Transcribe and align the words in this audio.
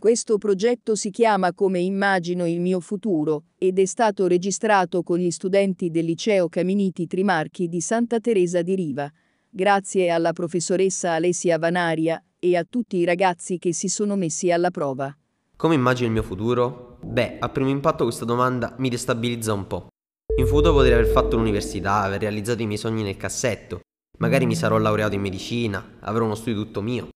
Questo 0.00 0.38
progetto 0.38 0.94
si 0.94 1.10
chiama 1.10 1.52
Come 1.52 1.80
immagino 1.80 2.46
il 2.46 2.60
mio 2.60 2.78
futuro 2.78 3.46
ed 3.58 3.80
è 3.80 3.84
stato 3.84 4.28
registrato 4.28 5.02
con 5.02 5.18
gli 5.18 5.32
studenti 5.32 5.90
del 5.90 6.04
liceo 6.04 6.48
Caminiti 6.48 7.08
Trimarchi 7.08 7.66
di 7.66 7.80
Santa 7.80 8.20
Teresa 8.20 8.62
di 8.62 8.76
Riva. 8.76 9.10
Grazie 9.50 10.10
alla 10.10 10.32
professoressa 10.32 11.14
Alessia 11.14 11.58
Vanaria 11.58 12.22
e 12.38 12.56
a 12.56 12.62
tutti 12.62 12.98
i 12.98 13.04
ragazzi 13.04 13.58
che 13.58 13.74
si 13.74 13.88
sono 13.88 14.14
messi 14.14 14.52
alla 14.52 14.70
prova. 14.70 15.12
Come 15.56 15.74
immagino 15.74 16.06
il 16.06 16.12
mio 16.12 16.22
futuro? 16.22 16.98
Beh, 17.02 17.38
a 17.40 17.48
primo 17.48 17.70
impatto 17.70 18.04
questa 18.04 18.24
domanda 18.24 18.76
mi 18.78 18.90
destabilizza 18.90 19.52
un 19.52 19.66
po'. 19.66 19.88
In 20.36 20.46
futuro 20.46 20.74
potrei 20.74 20.92
aver 20.92 21.08
fatto 21.08 21.34
l'università, 21.34 22.02
aver 22.02 22.20
realizzato 22.20 22.62
i 22.62 22.66
miei 22.66 22.78
sogni 22.78 23.02
nel 23.02 23.16
cassetto, 23.16 23.80
magari 24.18 24.46
mi 24.46 24.54
sarò 24.54 24.78
laureato 24.78 25.16
in 25.16 25.22
medicina, 25.22 25.96
avrò 25.98 26.24
uno 26.24 26.36
studio 26.36 26.62
tutto 26.62 26.82
mio. 26.82 27.08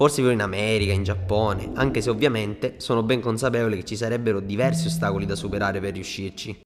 Forse 0.00 0.22
vivrò 0.22 0.32
in 0.32 0.40
America, 0.40 0.94
in 0.94 1.02
Giappone, 1.02 1.72
anche 1.74 2.00
se 2.00 2.08
ovviamente 2.08 2.76
sono 2.78 3.02
ben 3.02 3.20
consapevole 3.20 3.76
che 3.76 3.84
ci 3.84 3.96
sarebbero 3.96 4.40
diversi 4.40 4.86
ostacoli 4.86 5.26
da 5.26 5.36
superare 5.36 5.78
per 5.78 5.92
riuscirci. 5.92 6.58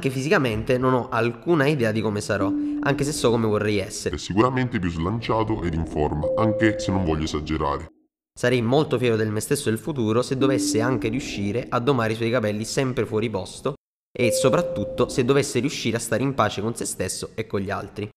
Anche 0.00 0.14
fisicamente 0.14 0.78
non 0.78 0.94
ho 0.94 1.08
alcuna 1.10 1.66
idea 1.66 1.92
di 1.92 2.00
come 2.00 2.22
sarò, 2.22 2.50
anche 2.80 3.04
se 3.04 3.12
so 3.12 3.28
come 3.28 3.46
vorrei 3.46 3.80
essere. 3.80 4.14
È 4.14 4.18
sicuramente 4.18 4.78
più 4.78 4.88
slanciato 4.88 5.62
ed 5.62 5.74
in 5.74 5.84
forma, 5.84 6.26
anche 6.38 6.78
se 6.78 6.90
non 6.90 7.04
voglio 7.04 7.24
esagerare. 7.24 7.88
Sarei 8.32 8.62
molto 8.62 8.96
fiero 8.96 9.16
del 9.16 9.30
me 9.30 9.40
stesso 9.40 9.68
del 9.68 9.78
futuro 9.78 10.22
se 10.22 10.38
dovesse 10.38 10.80
anche 10.80 11.10
riuscire 11.10 11.66
a 11.68 11.78
domare 11.80 12.14
i 12.14 12.16
suoi 12.16 12.30
capelli 12.30 12.64
sempre 12.64 13.04
fuori 13.04 13.28
posto 13.28 13.74
e 14.10 14.32
soprattutto 14.32 15.10
se 15.10 15.22
dovesse 15.22 15.58
riuscire 15.58 15.98
a 15.98 16.00
stare 16.00 16.22
in 16.22 16.32
pace 16.32 16.62
con 16.62 16.74
se 16.74 16.86
stesso 16.86 17.32
e 17.34 17.46
con 17.46 17.60
gli 17.60 17.68
altri. 17.68 18.08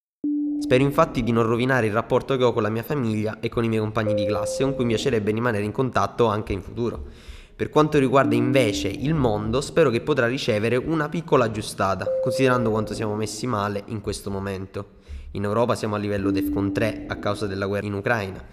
Spero 0.61 0.83
infatti 0.83 1.21
di 1.21 1.33
non 1.33 1.45
rovinare 1.45 1.87
il 1.87 1.91
rapporto 1.91 2.37
che 2.37 2.45
ho 2.45 2.53
con 2.53 2.63
la 2.63 2.69
mia 2.69 2.83
famiglia 2.83 3.41
e 3.41 3.49
con 3.49 3.65
i 3.65 3.67
miei 3.67 3.81
compagni 3.81 4.13
di 4.13 4.25
classe 4.25 4.63
con 4.63 4.73
cui 4.73 4.85
mi 4.85 4.93
piacerebbe 4.93 5.31
rimanere 5.31 5.65
in 5.65 5.73
contatto 5.73 6.27
anche 6.27 6.53
in 6.53 6.61
futuro. 6.61 7.07
Per 7.55 7.69
quanto 7.69 7.99
riguarda 7.99 8.33
invece 8.33 8.87
il 8.87 9.13
mondo, 9.13 9.61
spero 9.61 9.91
che 9.91 10.01
potrà 10.01 10.25
ricevere 10.25 10.75
una 10.75 11.07
piccola 11.07 11.45
aggiustata, 11.45 12.07
considerando 12.23 12.71
quanto 12.71 12.95
siamo 12.95 13.15
messi 13.15 13.45
male 13.45 13.83
in 13.87 14.01
questo 14.01 14.31
momento. 14.31 15.01
In 15.33 15.43
Europa 15.43 15.75
siamo 15.75 15.93
a 15.93 15.99
livello 15.99 16.31
DEFCON 16.31 16.73
3 16.73 17.05
a 17.07 17.17
causa 17.17 17.45
della 17.45 17.67
guerra 17.67 17.85
in 17.85 17.93
Ucraina 17.93 18.43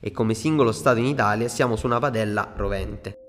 e 0.00 0.10
come 0.10 0.34
singolo 0.34 0.72
Stato 0.72 0.98
in 0.98 1.04
Italia 1.04 1.46
siamo 1.46 1.76
su 1.76 1.86
una 1.86 2.00
padella 2.00 2.52
rovente. 2.56 3.26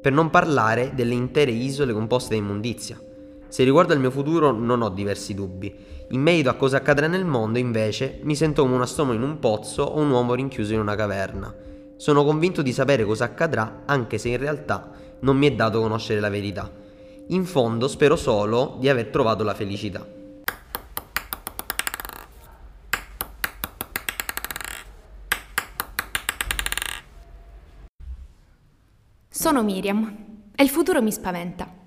Per 0.00 0.12
non 0.12 0.30
parlare 0.30 0.92
delle 0.94 1.14
intere 1.14 1.50
isole 1.50 1.92
composte 1.92 2.36
da 2.36 2.40
immondizia. 2.40 3.00
Se 3.56 3.64
riguarda 3.64 3.94
il 3.94 4.00
mio 4.00 4.10
futuro 4.10 4.50
non 4.50 4.82
ho 4.82 4.90
diversi 4.90 5.32
dubbi. 5.32 5.74
In 6.10 6.20
merito 6.20 6.50
a 6.50 6.56
cosa 6.56 6.76
accadrà 6.76 7.06
nel 7.06 7.24
mondo, 7.24 7.58
invece, 7.58 8.18
mi 8.20 8.36
sento 8.36 8.60
come 8.60 8.74
un 8.74 8.82
astronomo 8.82 9.16
in 9.16 9.22
un 9.22 9.38
pozzo 9.38 9.82
o 9.82 9.98
un 9.98 10.10
uomo 10.10 10.34
rinchiuso 10.34 10.74
in 10.74 10.80
una 10.80 10.94
caverna. 10.94 11.54
Sono 11.96 12.22
convinto 12.22 12.60
di 12.60 12.74
sapere 12.74 13.06
cosa 13.06 13.24
accadrà, 13.24 13.84
anche 13.86 14.18
se 14.18 14.28
in 14.28 14.36
realtà 14.36 14.90
non 15.20 15.38
mi 15.38 15.46
è 15.46 15.54
dato 15.54 15.80
conoscere 15.80 16.20
la 16.20 16.28
verità. 16.28 16.70
In 17.28 17.46
fondo 17.46 17.88
spero 17.88 18.14
solo 18.14 18.76
di 18.78 18.90
aver 18.90 19.06
trovato 19.06 19.42
la 19.42 19.54
felicità. 19.54 20.06
Sono 29.30 29.62
Miriam 29.62 30.14
e 30.54 30.62
il 30.62 30.68
futuro 30.68 31.00
mi 31.00 31.10
spaventa. 31.10 31.84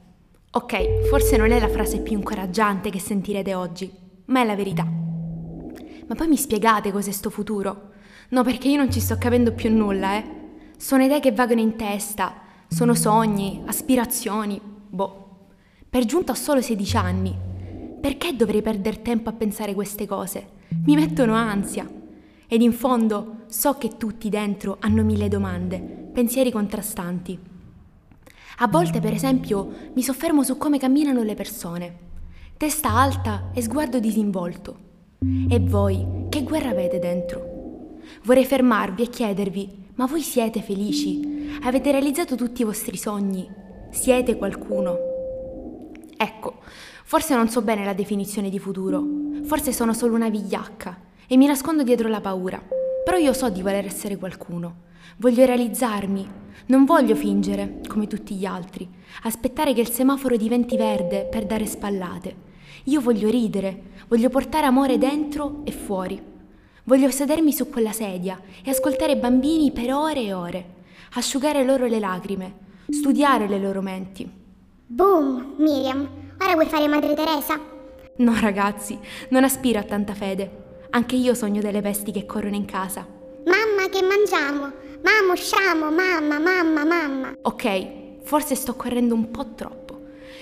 Ok, 0.52 1.08
forse 1.10 1.38
non 1.38 1.52
è 1.52 1.60
la 1.60 1.70
frase 1.70 2.00
più 2.00 2.18
incoraggiante 2.18 2.90
che 2.90 3.00
sentirete 3.00 3.54
oggi, 3.54 3.88
ma 4.26 4.42
è 4.42 4.46
la 4.46 4.56
verità. 4.56 4.84
Ma 4.84 6.16
poi 6.16 6.28
mi 6.28 6.38
spiegate 6.38 6.92
cos'è 6.92 7.12
sto 7.12 7.30
futuro? 7.30 7.92
No, 8.30 8.44
perché 8.44 8.68
io 8.68 8.78
non 8.78 8.92
ci 8.92 9.00
sto 9.00 9.16
capendo 9.20 9.54
più 9.54 9.72
nulla, 9.72 10.18
eh. 10.18 10.24
Sono 10.76 11.04
idee 11.04 11.20
che 11.20 11.34
vagano 11.34 11.62
in 11.62 11.76
testa, 11.76 12.34
sono 12.68 12.96
sogni, 12.96 13.62
aspirazioni, 13.68 14.60
boh. 14.60 15.50
Per 15.88 16.06
giunta 16.06 16.32
ho 16.32 16.36
solo 16.36 16.62
16 16.62 16.98
anni. 16.98 17.38
Perché 18.02 18.36
dovrei 18.36 18.64
perdere 18.64 19.04
tempo 19.04 19.30
a 19.30 19.34
pensare 19.34 19.76
queste 19.76 20.08
cose? 20.08 20.48
Mi 20.84 20.96
mettono 20.96 21.36
ansia. 21.36 21.88
Ed 22.48 22.64
in 22.64 22.74
fondo 22.74 23.42
so 23.50 23.76
che 23.76 23.98
tutti 23.98 24.30
dentro 24.30 24.78
hanno 24.80 25.04
mille 25.04 25.28
domande, 25.28 25.80
pensieri 25.80 26.52
contrastanti. 26.52 27.40
A 28.62 28.68
volte, 28.68 29.00
per 29.00 29.14
esempio, 29.14 29.92
mi 29.94 30.04
soffermo 30.04 30.44
su 30.44 30.58
come 30.58 30.78
camminano 30.78 31.24
le 31.24 31.34
persone 31.34 32.08
testa 32.60 32.92
alta 32.92 33.52
e 33.54 33.62
sguardo 33.62 34.02
disinvolto. 34.02 34.78
E 35.50 35.60
voi, 35.62 36.26
che 36.28 36.44
guerra 36.44 36.72
avete 36.72 37.00
dentro? 37.00 38.00
Vorrei 38.24 38.44
fermarvi 38.44 39.04
e 39.04 39.08
chiedervi, 39.08 39.92
ma 39.96 40.06
voi 40.06 40.20
siete 40.20 40.62
felici? 40.62 41.58
Avete 41.64 41.92
realizzato 41.92 42.36
tutti 42.36 42.62
i 42.62 42.66
vostri 42.66 42.98
sogni? 42.98 43.50
Siete 43.92 44.36
qualcuno? 44.36 44.98
Ecco, 46.18 46.58
forse 47.06 47.34
non 47.34 47.48
so 47.48 47.62
bene 47.62 47.86
la 47.86 47.94
definizione 47.94 48.50
di 48.50 48.60
futuro, 48.60 49.02
forse 49.46 49.72
sono 49.72 49.94
solo 49.94 50.16
una 50.16 50.30
vigliacca 50.30 51.00
e 51.28 51.38
mi 51.38 51.46
nascondo 51.46 51.84
dietro 51.84 52.10
la 52.10 52.20
paura, 52.20 52.62
però 53.06 53.16
io 53.16 53.32
so 53.32 53.50
di 53.50 53.62
voler 53.62 53.86
essere 53.86 54.18
qualcuno. 54.18 54.88
Voglio 55.18 55.46
realizzarmi, 55.46 56.28
non 56.68 56.86
voglio 56.86 57.16
fingere, 57.16 57.82
come 57.88 58.08
tutti 58.08 58.36
gli 58.36 58.46
altri, 58.46 58.88
aspettare 59.24 59.74
che 59.74 59.82
il 59.82 59.90
semaforo 59.90 60.38
diventi 60.38 60.78
verde 60.78 61.28
per 61.30 61.46
dare 61.46 61.66
spallate. 61.66 62.48
Io 62.86 63.02
voglio 63.02 63.30
ridere, 63.30 63.82
voglio 64.08 64.30
portare 64.30 64.66
amore 64.66 64.98
dentro 64.98 65.62
e 65.64 65.72
fuori. 65.72 66.22
Voglio 66.84 67.10
sedermi 67.12 67.52
su 67.52 67.70
quella 67.70 67.92
sedia 67.92 68.40
e 68.64 68.70
ascoltare 68.70 69.14
i 69.14 69.18
bambini 69.18 69.72
per 69.72 69.94
ore 69.94 70.22
e 70.24 70.34
ore, 70.34 70.66
asciugare 71.14 71.64
loro 71.64 71.88
le 71.88 72.00
lacrime, 72.00 72.54
studiare 72.90 73.48
le 73.48 73.60
loro 73.60 73.82
menti. 73.82 74.30
Boom, 74.86 75.56
Miriam, 75.58 76.08
ora 76.40 76.54
vuoi 76.54 76.66
fare 76.66 76.88
Madre 76.88 77.14
Teresa? 77.14 77.60
No, 78.18 78.40
ragazzi, 78.40 78.98
non 79.30 79.44
aspiro 79.44 79.80
a 79.80 79.84
tanta 79.84 80.14
fede. 80.14 80.88
Anche 80.92 81.16
io 81.16 81.34
sogno 81.34 81.62
delle 81.62 81.82
vesti 81.82 82.12
che 82.12 82.26
corrono 82.26 82.56
in 82.56 82.66
casa. 82.66 83.06
Mamma, 83.46 83.88
che 83.90 84.02
mangiamo? 84.02 84.72
Mamma, 85.02 85.34
usciamo, 85.34 85.92
mamma, 85.92 86.40
mamma, 86.40 86.86
mamma. 86.86 87.38
Ok, 87.44 88.22
forse 88.24 88.56
sto 88.56 88.76
correndo 88.76 89.14
un 89.14 89.32
po' 89.32 89.54
troppo. 89.54 90.02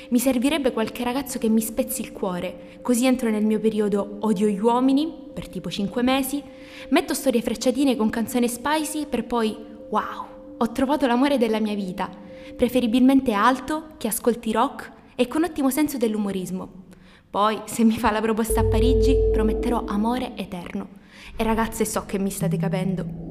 Mi 0.10 0.20
servirebbe 0.20 0.72
qualche 0.72 1.04
ragazzo 1.04 1.38
che 1.38 1.50
mi 1.50 1.62
spezzi 1.62 2.02
il 2.02 2.12
cuore, 2.12 2.80
così 2.82 3.06
entro 3.06 3.30
nel 3.30 3.46
mio 3.46 3.60
periodo 3.60 4.18
odio 4.22 4.48
gli 4.48 4.60
uomini, 4.60 5.14
per 5.34 5.50
tipo 5.50 5.70
5 5.70 6.02
mesi, 6.02 6.42
metto 6.90 7.14
storie 7.14 7.42
frecciatine 7.42 7.96
con 7.96 8.10
canzoni 8.10 8.48
spicy 8.48 9.06
per 9.06 9.26
poi, 9.26 9.56
wow, 9.90 10.26
ho 10.58 10.72
trovato 10.72 11.06
l'amore 11.06 11.38
della 11.38 11.60
mia 11.60 11.76
vita, 11.76 12.10
preferibilmente 12.56 13.34
alto, 13.34 13.90
che 13.98 14.08
ascolti 14.08 14.52
rock 14.52 14.92
e 15.16 15.28
con 15.28 15.44
ottimo 15.44 15.70
senso 15.70 15.98
dell'umorismo. 15.98 16.86
Poi, 17.30 17.62
se 17.66 17.84
mi 17.84 17.98
fa 17.98 18.12
la 18.12 18.22
proposta 18.22 18.62
a 18.62 18.66
Parigi, 18.66 19.16
prometterò 19.32 19.84
amore 19.86 20.32
eterno. 20.36 20.88
E 21.36 21.44
ragazze 21.44 21.86
so 21.86 22.06
che 22.06 22.18
mi 22.18 22.32
state 22.32 22.58
capendo. 22.58 23.27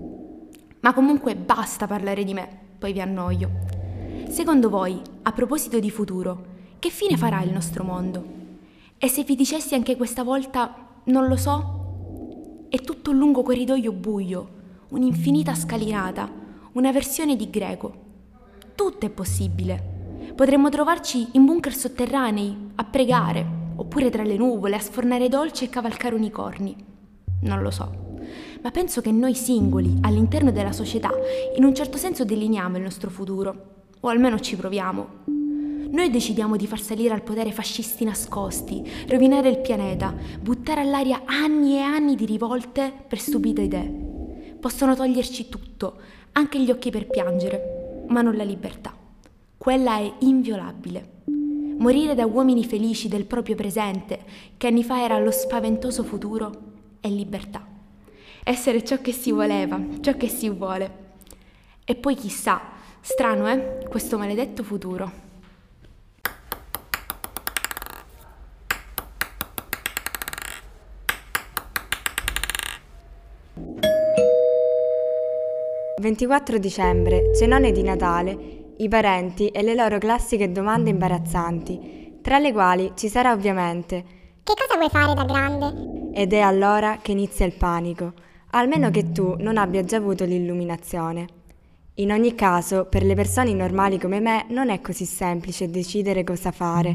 Ma 0.87 0.93
comunque 0.93 1.35
basta 1.35 1.89
parlare 1.89 2.23
di 2.23 2.33
me, 2.33 2.49
poi 2.79 2.93
vi 2.93 3.01
annoio. 3.01 3.51
Secondo 4.29 4.71
voi, 4.71 5.03
a 5.23 5.33
proposito 5.33 5.81
di 5.81 5.91
futuro, 5.91 6.45
che 6.79 6.91
fine 6.91 7.17
farà 7.17 7.43
il 7.43 7.51
nostro 7.51 7.83
mondo? 7.83 8.25
E 8.97 9.09
se 9.09 9.25
vi 9.25 9.35
dicessi 9.35 9.75
anche 9.75 9.97
questa 9.97 10.23
volta, 10.23 11.01
non 11.07 11.27
lo 11.27 11.35
so? 11.35 12.67
È 12.69 12.77
tutto 12.77 13.11
un 13.11 13.19
lungo 13.19 13.43
corridoio 13.43 13.91
buio, 13.91 14.49
un'infinita 14.91 15.57
scalinata, 15.57 16.31
una 16.75 16.93
versione 16.93 17.35
di 17.35 17.51
greco. 17.51 17.93
Tutto 18.77 19.07
è 19.07 19.11
possibile. 19.11 20.31
Potremmo 20.37 20.69
trovarci 20.69 21.31
in 21.33 21.47
bunker 21.47 21.75
sotterranei, 21.75 22.71
a 22.77 22.85
pregare, 22.85 23.45
oppure 23.75 24.09
tra 24.09 24.23
le 24.23 24.37
nuvole, 24.37 24.77
a 24.77 24.81
sfornare 24.81 25.29
dolci 25.29 25.65
e 25.65 25.69
cavalcare 25.69 26.15
unicorni. 26.15 26.77
Non 27.41 27.61
lo 27.61 27.73
so. 27.73 28.06
Ma 28.63 28.71
penso 28.71 29.01
che 29.01 29.13
noi 29.13 29.35
singoli, 29.35 29.99
all'interno 30.03 30.51
della 30.51 30.73
società, 30.73 31.11
in 31.57 31.65
un 31.65 31.75
certo 31.75 31.97
senso 31.97 32.25
delineiamo 32.25 32.77
il 32.77 32.83
nostro 32.83 33.11
futuro. 33.11 33.75
O 34.01 34.09
almeno 34.09 34.39
ci 34.39 34.57
proviamo. 34.57 35.25
Noi 35.89 36.11
decidiamo 36.11 36.57
di 36.57 36.67
far 36.67 36.81
salire 36.81 37.15
al 37.15 37.23
potere 37.23 37.53
fascisti 37.53 38.05
nascosti, 38.05 38.83
rovinare 39.09 39.49
il 39.49 39.59
pianeta, 39.59 40.15
buttare 40.41 40.81
all'aria 40.81 41.23
anni 41.25 41.77
e 41.77 41.81
anni 41.81 42.17
di 42.17 42.27
rivolte 42.27 42.93
per 43.07 43.19
stupide 43.19 43.63
idee. 43.63 44.55
Possono 44.61 44.97
toglierci 44.97 45.49
tutto, 45.49 45.97
anche 46.33 46.61
gli 46.61 46.71
occhi 46.71 46.91
per 46.91 47.07
piangere, 47.07 48.05
ma 48.09 48.21
non 48.21 48.37
la 48.37 48.45
libertà. 48.45 48.95
quella 49.59 49.99
è 49.99 50.13
inviolabile. 50.21 51.15
Morire 51.79 52.15
da 52.15 52.25
uomini 52.25 52.65
felici 52.65 53.09
del 53.09 53.25
proprio 53.25 53.57
presente, 53.57 54.21
che 54.57 54.69
anni 54.69 54.85
fa 54.85 55.03
era 55.03 55.19
lo 55.19 55.31
spaventoso 55.31 56.05
futuro, 56.05 56.53
è 57.01 57.09
libertà. 57.09 57.76
Essere 58.49 58.85
ciò 58.85 59.01
che 59.01 59.11
si 59.11 59.33
voleva, 59.33 59.77
ciò 60.01 60.17
che 60.17 60.29
si 60.29 60.49
vuole. 60.49 60.89
E 61.85 61.97
poi 61.97 62.15
chissà, 62.15 62.61
strano 63.01 63.51
eh, 63.51 63.85
questo 63.89 64.17
maledetto 64.19 64.63
futuro. 64.63 65.11
«24 76.01 76.57
dicembre, 76.59 77.35
cenone 77.35 77.73
di 77.73 77.83
Natale, 77.83 78.75
i 78.77 78.89
parenti 78.89 79.49
e 79.49 79.63
le 79.63 79.75
loro 79.75 79.99
classiche 79.99 80.53
domande 80.53 80.91
imbarazzanti, 80.91 82.21
tra 82.23 82.39
le 82.39 82.53
quali 82.53 82.93
ci 82.95 83.09
sarà 83.09 83.33
ovviamente 83.33 84.05
Che 84.45 84.55
cosa 84.55 84.77
vuoi 84.77 84.89
fare 84.89 85.15
da 85.15 85.25
grande? 85.25 86.11
ed 86.15 86.33
è 86.33 86.39
allora 86.39 86.99
che 87.03 87.11
inizia 87.11 87.45
il 87.45 87.55
panico, 87.55 88.13
almeno 88.51 88.91
che 88.91 89.13
tu 89.13 89.37
non 89.39 89.57
abbia 89.57 89.85
già 89.85 89.97
avuto 89.97 90.25
l'illuminazione. 90.25 91.27
In 91.99 92.13
ogni 92.13 92.35
caso, 92.35 92.87
per 92.87 93.05
le 93.05 93.15
persone 93.15 93.55
normali 93.55 93.99
come 93.99 94.21
me 94.21 94.45
non 94.51 94.69
è 94.69 94.81
così 94.81 95.07
semplice 95.07 95.71
decidere 95.71 96.25
cosa 96.25 96.51
fare, 96.51 96.95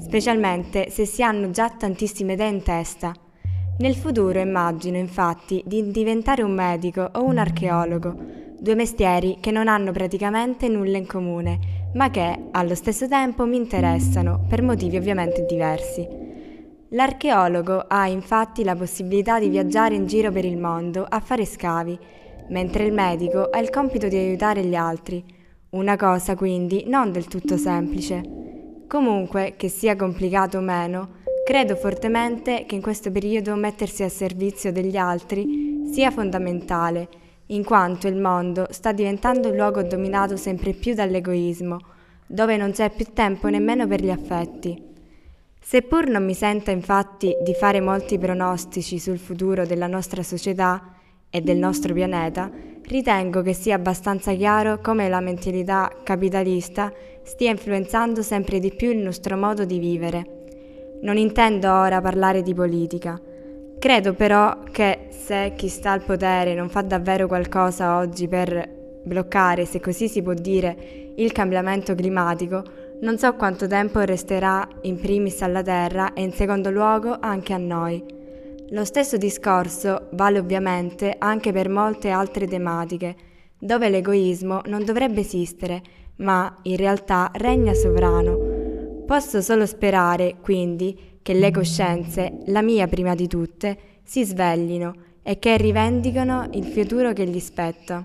specialmente 0.00 0.88
se 0.90 1.04
si 1.04 1.22
hanno 1.22 1.50
già 1.50 1.68
tantissime 1.68 2.32
idee 2.32 2.48
in 2.48 2.62
testa. 2.62 3.12
Nel 3.78 3.94
futuro 3.94 4.38
immagino 4.40 4.96
infatti 4.96 5.62
di 5.66 5.90
diventare 5.90 6.42
un 6.42 6.52
medico 6.52 7.10
o 7.12 7.24
un 7.24 7.38
archeologo, 7.38 8.14
due 8.58 8.74
mestieri 8.74 9.36
che 9.40 9.50
non 9.50 9.68
hanno 9.68 9.92
praticamente 9.92 10.66
nulla 10.68 10.96
in 10.96 11.06
comune, 11.06 11.90
ma 11.94 12.10
che 12.10 12.48
allo 12.50 12.74
stesso 12.74 13.06
tempo 13.06 13.44
mi 13.46 13.56
interessano 13.56 14.44
per 14.48 14.62
motivi 14.62 14.96
ovviamente 14.96 15.44
diversi. 15.46 16.27
L'archeologo 16.92 17.84
ha 17.86 18.08
infatti 18.08 18.64
la 18.64 18.74
possibilità 18.74 19.38
di 19.38 19.50
viaggiare 19.50 19.94
in 19.94 20.06
giro 20.06 20.32
per 20.32 20.46
il 20.46 20.56
mondo 20.56 21.04
a 21.06 21.20
fare 21.20 21.44
scavi, 21.44 21.98
mentre 22.48 22.84
il 22.84 22.94
medico 22.94 23.42
ha 23.42 23.58
il 23.58 23.68
compito 23.68 24.08
di 24.08 24.16
aiutare 24.16 24.64
gli 24.64 24.74
altri, 24.74 25.22
una 25.70 25.96
cosa 25.96 26.34
quindi 26.34 26.84
non 26.86 27.12
del 27.12 27.26
tutto 27.26 27.58
semplice. 27.58 28.86
Comunque, 28.86 29.52
che 29.58 29.68
sia 29.68 29.96
complicato 29.96 30.56
o 30.56 30.62
meno, 30.62 31.16
credo 31.44 31.76
fortemente 31.76 32.64
che 32.66 32.76
in 32.76 32.80
questo 32.80 33.10
periodo 33.10 33.54
mettersi 33.54 34.02
a 34.02 34.08
servizio 34.08 34.72
degli 34.72 34.96
altri 34.96 35.90
sia 35.92 36.10
fondamentale, 36.10 37.08
in 37.48 37.64
quanto 37.64 38.08
il 38.08 38.16
mondo 38.16 38.66
sta 38.70 38.92
diventando 38.92 39.50
un 39.50 39.56
luogo 39.56 39.82
dominato 39.82 40.36
sempre 40.36 40.72
più 40.72 40.94
dall'egoismo, 40.94 41.76
dove 42.26 42.56
non 42.56 42.70
c'è 42.70 42.88
più 42.88 43.12
tempo 43.12 43.48
nemmeno 43.48 43.86
per 43.86 44.02
gli 44.02 44.10
affetti. 44.10 44.87
Seppur 45.60 46.08
non 46.08 46.24
mi 46.24 46.34
senta 46.34 46.70
infatti 46.70 47.36
di 47.42 47.52
fare 47.52 47.80
molti 47.80 48.18
pronostici 48.18 48.98
sul 48.98 49.18
futuro 49.18 49.66
della 49.66 49.86
nostra 49.86 50.22
società 50.22 50.94
e 51.30 51.42
del 51.42 51.58
nostro 51.58 51.92
pianeta, 51.92 52.50
ritengo 52.84 53.42
che 53.42 53.52
sia 53.52 53.74
abbastanza 53.74 54.32
chiaro 54.32 54.80
come 54.80 55.08
la 55.08 55.20
mentalità 55.20 55.90
capitalista 56.02 56.90
stia 57.22 57.50
influenzando 57.50 58.22
sempre 58.22 58.60
di 58.60 58.72
più 58.74 58.90
il 58.90 58.98
nostro 58.98 59.36
modo 59.36 59.66
di 59.66 59.78
vivere. 59.78 60.36
Non 61.02 61.18
intendo 61.18 61.70
ora 61.70 62.00
parlare 62.00 62.42
di 62.42 62.54
politica. 62.54 63.20
Credo 63.78 64.14
però 64.14 64.62
che 64.72 65.08
se 65.10 65.52
chi 65.54 65.68
sta 65.68 65.92
al 65.92 66.02
potere 66.02 66.54
non 66.54 66.70
fa 66.70 66.80
davvero 66.80 67.26
qualcosa 67.26 67.98
oggi 67.98 68.26
per 68.26 68.76
bloccare, 69.04 69.66
se 69.66 69.80
così 69.80 70.08
si 70.08 70.22
può 70.22 70.32
dire, 70.32 71.12
il 71.16 71.30
cambiamento 71.32 71.94
climatico, 71.94 72.64
non 73.00 73.16
so 73.16 73.34
quanto 73.34 73.66
tempo 73.66 74.00
resterà 74.00 74.66
in 74.82 74.98
primis 74.98 75.40
alla 75.42 75.62
Terra 75.62 76.12
e 76.14 76.22
in 76.22 76.32
secondo 76.32 76.70
luogo 76.70 77.16
anche 77.20 77.52
a 77.52 77.58
noi. 77.58 78.02
Lo 78.70 78.84
stesso 78.84 79.16
discorso 79.16 80.08
vale 80.12 80.38
ovviamente 80.38 81.14
anche 81.16 81.52
per 81.52 81.68
molte 81.68 82.10
altre 82.10 82.46
tematiche, 82.46 83.16
dove 83.58 83.88
l'egoismo 83.88 84.62
non 84.66 84.84
dovrebbe 84.84 85.20
esistere, 85.20 85.82
ma 86.16 86.58
in 86.62 86.76
realtà 86.76 87.30
regna 87.34 87.72
sovrano. 87.72 89.04
Posso 89.06 89.40
solo 89.40 89.64
sperare, 89.64 90.36
quindi, 90.42 91.18
che 91.22 91.32
le 91.34 91.50
coscienze, 91.50 92.38
la 92.46 92.62
mia 92.62 92.86
prima 92.88 93.14
di 93.14 93.26
tutte, 93.26 93.78
si 94.02 94.24
sveglino 94.24 94.94
e 95.22 95.38
che 95.38 95.56
rivendicano 95.56 96.48
il 96.52 96.64
futuro 96.64 97.12
che 97.12 97.26
gli 97.26 97.40
spetta. 97.40 98.04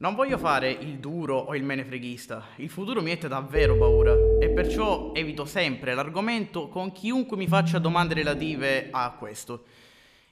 Non 0.00 0.14
voglio 0.14 0.38
fare 0.38 0.70
il 0.70 0.96
duro 0.98 1.36
o 1.36 1.54
il 1.54 1.62
menefreghista, 1.62 2.42
il 2.56 2.70
futuro 2.70 3.02
mi 3.02 3.10
mette 3.10 3.28
davvero 3.28 3.76
paura 3.76 4.14
e 4.40 4.48
perciò 4.48 5.12
evito 5.12 5.44
sempre 5.44 5.92
l'argomento 5.92 6.68
con 6.68 6.90
chiunque 6.90 7.36
mi 7.36 7.46
faccia 7.46 7.78
domande 7.78 8.14
relative 8.14 8.88
a 8.90 9.10
questo. 9.10 9.64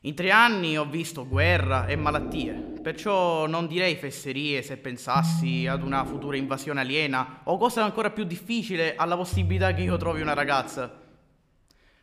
In 0.02 0.14
tre 0.14 0.30
anni 0.30 0.78
ho 0.78 0.86
visto 0.86 1.28
guerra 1.28 1.86
e 1.86 1.96
malattie, 1.96 2.54
perciò 2.80 3.46
non 3.46 3.66
direi 3.66 3.96
fesserie 3.96 4.62
se 4.62 4.78
pensassi 4.78 5.66
ad 5.66 5.82
una 5.82 6.02
futura 6.06 6.38
invasione 6.38 6.80
aliena 6.80 7.42
o 7.44 7.58
cosa 7.58 7.84
ancora 7.84 8.08
più 8.08 8.24
difficile 8.24 8.96
alla 8.96 9.16
possibilità 9.16 9.74
che 9.74 9.82
io 9.82 9.98
trovi 9.98 10.22
una 10.22 10.32
ragazza. 10.32 10.98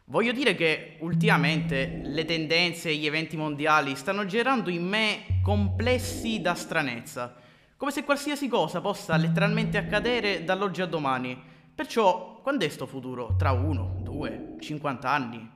Voglio 0.04 0.34
dire 0.34 0.54
che 0.54 0.98
ultimamente 1.00 2.02
le 2.04 2.26
tendenze 2.26 2.90
e 2.90 2.96
gli 2.96 3.08
eventi 3.08 3.36
mondiali 3.36 3.96
stanno 3.96 4.28
generando 4.28 4.70
in 4.70 4.88
me 4.88 5.40
complessi 5.42 6.42
da 6.42 6.54
stranezza 6.54 7.38
come 7.78 7.92
se 7.92 8.04
qualsiasi 8.04 8.48
cosa 8.48 8.80
possa 8.80 9.18
letteralmente 9.18 9.78
accadere 9.78 10.44
dall'oggi 10.44 10.82
a 10.82 10.86
domani. 10.86 11.38
Perciò, 11.76 12.40
quando 12.42 12.64
è 12.64 12.70
sto 12.70 12.86
futuro? 12.86 13.36
Tra 13.38 13.52
uno, 13.52 13.98
due, 14.00 14.56
50 14.60 15.10
anni? 15.10 15.52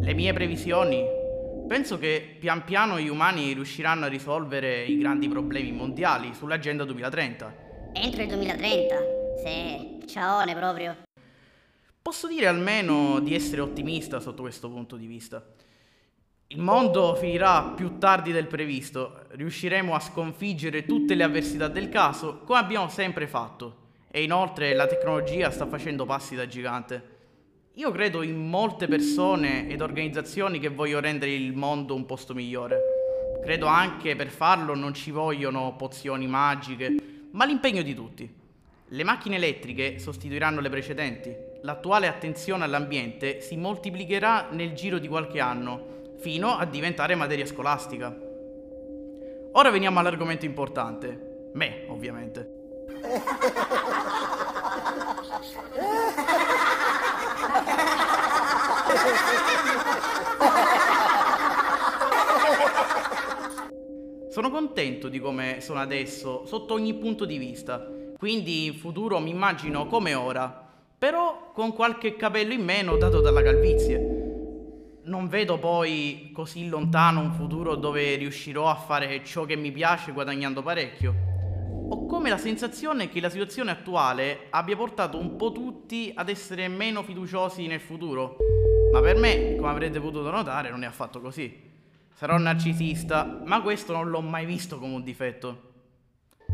Le 0.00 0.14
mie 0.14 0.32
previsioni? 0.32 1.02
Penso 1.66 1.98
che 1.98 2.36
pian 2.38 2.62
piano 2.62 3.00
gli 3.00 3.08
umani 3.08 3.52
riusciranno 3.52 4.04
a 4.04 4.08
risolvere 4.08 4.84
i 4.84 4.96
grandi 4.96 5.28
problemi 5.28 5.72
mondiali 5.72 6.34
sull'agenda 6.34 6.84
2030. 6.84 7.54
Entro 7.94 8.22
il 8.22 8.28
2030? 8.28 8.96
Sì, 9.44 10.06
ciaone 10.06 10.54
proprio. 10.54 10.96
Posso 12.00 12.28
dire 12.28 12.46
almeno 12.46 13.18
di 13.18 13.34
essere 13.34 13.60
ottimista 13.60 14.20
sotto 14.20 14.42
questo 14.42 14.70
punto 14.70 14.96
di 14.96 15.06
vista. 15.06 15.44
Il 16.54 16.60
mondo 16.60 17.16
finirà 17.16 17.72
più 17.74 17.98
tardi 17.98 18.30
del 18.30 18.46
previsto, 18.46 19.24
riusciremo 19.30 19.92
a 19.92 19.98
sconfiggere 19.98 20.84
tutte 20.86 21.16
le 21.16 21.24
avversità 21.24 21.66
del 21.66 21.88
caso 21.88 22.42
come 22.44 22.60
abbiamo 22.60 22.88
sempre 22.88 23.26
fatto 23.26 23.78
e 24.08 24.22
inoltre 24.22 24.72
la 24.72 24.86
tecnologia 24.86 25.50
sta 25.50 25.66
facendo 25.66 26.04
passi 26.04 26.36
da 26.36 26.46
gigante. 26.46 27.02
Io 27.72 27.90
credo 27.90 28.22
in 28.22 28.48
molte 28.48 28.86
persone 28.86 29.68
ed 29.68 29.82
organizzazioni 29.82 30.60
che 30.60 30.68
vogliono 30.68 31.00
rendere 31.00 31.32
il 31.32 31.54
mondo 31.54 31.96
un 31.96 32.06
posto 32.06 32.34
migliore. 32.34 32.78
Credo 33.42 33.66
anche 33.66 34.14
per 34.14 34.28
farlo 34.28 34.76
non 34.76 34.94
ci 34.94 35.10
vogliono 35.10 35.74
pozioni 35.76 36.28
magiche, 36.28 36.94
ma 37.32 37.44
l'impegno 37.46 37.82
di 37.82 37.94
tutti. 37.96 38.32
Le 38.86 39.02
macchine 39.02 39.34
elettriche 39.34 39.98
sostituiranno 39.98 40.60
le 40.60 40.70
precedenti. 40.70 41.34
L'attuale 41.62 42.06
attenzione 42.06 42.62
all'ambiente 42.62 43.40
si 43.40 43.56
moltiplicherà 43.56 44.50
nel 44.52 44.72
giro 44.74 44.98
di 44.98 45.08
qualche 45.08 45.40
anno 45.40 45.94
fino 46.24 46.56
a 46.56 46.64
diventare 46.64 47.14
materia 47.14 47.44
scolastica. 47.44 48.18
Ora 49.52 49.70
veniamo 49.70 49.98
all'argomento 49.98 50.46
importante. 50.46 51.50
Me, 51.52 51.84
ovviamente. 51.88 52.78
Sono 64.30 64.50
contento 64.50 65.08
di 65.10 65.20
come 65.20 65.60
sono 65.60 65.80
adesso, 65.80 66.46
sotto 66.46 66.72
ogni 66.72 66.94
punto 66.94 67.26
di 67.26 67.36
vista. 67.36 67.86
Quindi 68.16 68.64
in 68.64 68.74
futuro 68.76 69.18
mi 69.18 69.28
immagino 69.28 69.86
come 69.88 70.14
ora, 70.14 70.66
però 70.96 71.50
con 71.52 71.74
qualche 71.74 72.16
capello 72.16 72.54
in 72.54 72.64
meno 72.64 72.96
dato 72.96 73.20
dalla 73.20 73.42
calvizie 73.42 74.13
non 75.04 75.28
vedo 75.28 75.58
poi 75.58 76.30
così 76.32 76.68
lontano 76.68 77.20
un 77.20 77.32
futuro 77.32 77.74
dove 77.74 78.14
riuscirò 78.16 78.68
a 78.70 78.74
fare 78.74 79.22
ciò 79.24 79.44
che 79.44 79.56
mi 79.56 79.70
piace 79.70 80.12
guadagnando 80.12 80.62
parecchio. 80.62 81.14
Ho 81.90 82.06
come 82.06 82.30
la 82.30 82.38
sensazione 82.38 83.10
che 83.10 83.20
la 83.20 83.28
situazione 83.28 83.70
attuale 83.70 84.46
abbia 84.50 84.76
portato 84.76 85.18
un 85.18 85.36
po' 85.36 85.52
tutti 85.52 86.12
ad 86.14 86.28
essere 86.28 86.68
meno 86.68 87.02
fiduciosi 87.02 87.66
nel 87.66 87.80
futuro. 87.80 88.36
Ma 88.92 89.00
per 89.00 89.16
me, 89.16 89.56
come 89.56 89.68
avrete 89.68 90.00
potuto 90.00 90.30
notare, 90.30 90.70
non 90.70 90.82
è 90.82 90.86
affatto 90.86 91.20
così. 91.20 91.72
Sarò 92.14 92.38
narcisista, 92.38 93.42
ma 93.44 93.60
questo 93.60 93.92
non 93.92 94.08
l'ho 94.08 94.22
mai 94.22 94.46
visto 94.46 94.78
come 94.78 94.94
un 94.94 95.02
difetto. 95.02 95.72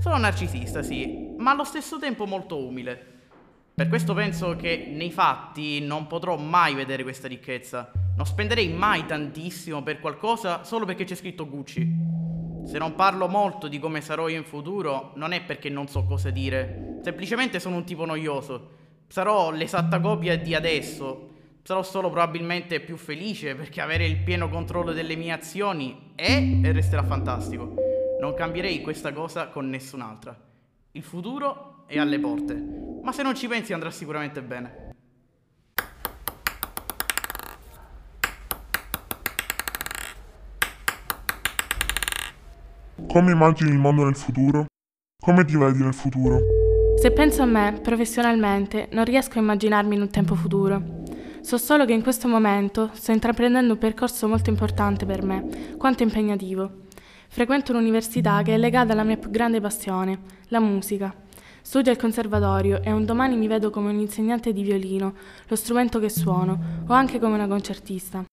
Sono 0.00 0.16
narcisista, 0.16 0.82
sì, 0.82 1.34
ma 1.38 1.52
allo 1.52 1.64
stesso 1.64 1.98
tempo 1.98 2.26
molto 2.26 2.58
umile. 2.58 3.18
Per 3.74 3.88
questo 3.88 4.12
penso 4.14 4.56
che 4.56 4.90
nei 4.90 5.12
fatti 5.12 5.80
non 5.80 6.06
potrò 6.06 6.36
mai 6.36 6.74
vedere 6.74 7.02
questa 7.02 7.28
ricchezza, 7.28 7.92
Non 8.20 8.28
spenderei 8.28 8.68
mai 8.68 9.06
tantissimo 9.06 9.82
per 9.82 9.98
qualcosa 9.98 10.62
solo 10.62 10.84
perché 10.84 11.04
c'è 11.04 11.14
scritto 11.14 11.48
Gucci. 11.48 11.90
Se 12.66 12.76
non 12.76 12.94
parlo 12.94 13.28
molto 13.28 13.66
di 13.66 13.78
come 13.78 14.02
sarò 14.02 14.28
io 14.28 14.36
in 14.36 14.44
futuro, 14.44 15.12
non 15.14 15.32
è 15.32 15.40
perché 15.40 15.70
non 15.70 15.88
so 15.88 16.04
cosa 16.04 16.28
dire, 16.28 16.98
semplicemente 17.02 17.58
sono 17.58 17.76
un 17.76 17.84
tipo 17.84 18.04
noioso. 18.04 18.72
Sarò 19.08 19.50
l'esatta 19.50 20.00
copia 20.00 20.36
di 20.36 20.54
adesso. 20.54 21.30
Sarò 21.62 21.82
solo 21.82 22.10
probabilmente 22.10 22.80
più 22.80 22.98
felice 22.98 23.54
perché 23.54 23.80
avere 23.80 24.04
il 24.04 24.18
pieno 24.18 24.50
controllo 24.50 24.92
delle 24.92 25.16
mie 25.16 25.32
azioni 25.32 26.12
è 26.14 26.58
e 26.62 26.72
resterà 26.72 27.02
fantastico. 27.02 27.74
Non 28.20 28.34
cambierei 28.34 28.82
questa 28.82 29.14
cosa 29.14 29.48
con 29.48 29.66
nessun'altra. 29.70 30.38
Il 30.90 31.02
futuro 31.02 31.84
è 31.86 31.98
alle 31.98 32.18
porte, 32.18 33.00
ma 33.02 33.12
se 33.12 33.22
non 33.22 33.34
ci 33.34 33.48
pensi 33.48 33.72
andrà 33.72 33.90
sicuramente 33.90 34.42
bene. 34.42 34.89
Come 43.12 43.32
immagini 43.32 43.70
il 43.70 43.78
mondo 43.78 44.04
nel 44.04 44.14
futuro? 44.14 44.66
Come 45.20 45.44
ti 45.44 45.56
vedi 45.56 45.82
nel 45.82 45.92
futuro? 45.92 46.38
Se 46.96 47.10
penso 47.10 47.42
a 47.42 47.44
me, 47.44 47.80
professionalmente, 47.82 48.86
non 48.92 49.04
riesco 49.04 49.36
a 49.36 49.42
immaginarmi 49.42 49.96
in 49.96 50.02
un 50.02 50.10
tempo 50.10 50.36
futuro. 50.36 51.02
So 51.40 51.58
solo 51.58 51.84
che 51.86 51.92
in 51.92 52.04
questo 52.04 52.28
momento 52.28 52.90
sto 52.92 53.10
intraprendendo 53.10 53.72
un 53.72 53.80
percorso 53.80 54.28
molto 54.28 54.50
importante 54.50 55.06
per 55.06 55.24
me, 55.24 55.74
quanto 55.76 56.04
impegnativo. 56.04 56.82
Frequento 57.28 57.72
un'università 57.72 58.42
che 58.42 58.54
è 58.54 58.58
legata 58.58 58.92
alla 58.92 59.02
mia 59.02 59.16
più 59.16 59.30
grande 59.30 59.60
passione, 59.60 60.20
la 60.46 60.60
musica. 60.60 61.12
Studio 61.62 61.90
al 61.90 61.98
conservatorio 61.98 62.80
e 62.80 62.92
un 62.92 63.04
domani 63.04 63.36
mi 63.36 63.48
vedo 63.48 63.70
come 63.70 63.90
un 63.90 63.98
insegnante 63.98 64.52
di 64.52 64.62
violino, 64.62 65.14
lo 65.48 65.56
strumento 65.56 65.98
che 65.98 66.10
suono, 66.10 66.84
o 66.86 66.92
anche 66.92 67.18
come 67.18 67.34
una 67.34 67.48
concertista. 67.48 68.24